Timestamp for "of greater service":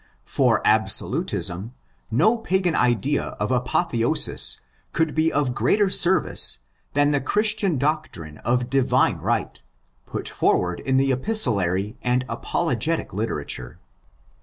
5.31-6.61